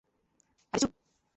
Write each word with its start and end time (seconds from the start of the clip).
আরে 0.73 0.79
চুপ! 0.81 0.91